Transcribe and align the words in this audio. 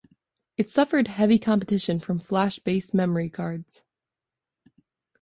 It 0.57 0.67
suffered 0.67 1.09
heavy 1.09 1.37
competition 1.37 1.99
from 1.99 2.17
flash-based 2.17 2.91
memory 2.91 3.29
cards. 3.29 3.83